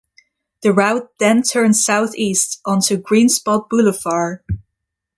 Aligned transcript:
The 0.63 0.73
route 0.73 1.09
then 1.19 1.43
turns 1.43 1.85
southeast 1.85 2.59
onto 2.65 2.97
Greenspot 2.97 3.69
Boulevard. 3.69 4.43